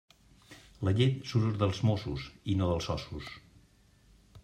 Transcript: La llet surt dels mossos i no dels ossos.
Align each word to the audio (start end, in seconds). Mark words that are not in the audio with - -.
La 0.87 0.93
llet 1.01 1.19
surt 1.33 1.61
dels 1.65 1.83
mossos 1.91 2.27
i 2.55 2.59
no 2.63 2.73
dels 2.73 2.91
ossos. 2.99 3.33